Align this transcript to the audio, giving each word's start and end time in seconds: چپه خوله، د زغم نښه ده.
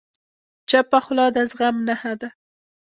چپه 0.69 0.99
خوله، 1.05 1.25
د 1.35 1.37
زغم 1.49 1.75
نښه 1.87 2.13
ده. 2.21 2.29